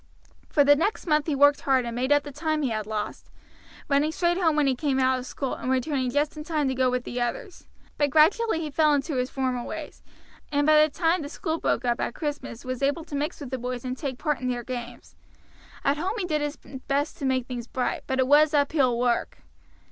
[0.49, 3.29] For the next month he worked hard and made up the time he had lost,
[3.87, 6.73] running straight home when he came out from school, and returning just in time to
[6.73, 7.67] go in with the others;
[7.99, 10.01] but gradually he fell into his former ways,
[10.51, 13.51] and by the time the school broke up at Christmas was able to mix with
[13.51, 15.15] the boys and take part in their games.
[15.85, 16.57] At home he did his
[16.87, 19.43] best to make things bright, but it was uphill work.